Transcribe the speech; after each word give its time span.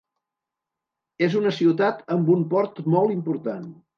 És 1.27 1.35
una 1.41 1.51
ciutat 1.59 2.01
amb 2.17 2.33
un 2.37 2.43
port 2.57 2.79
molt 2.97 3.17
important. 3.19 3.71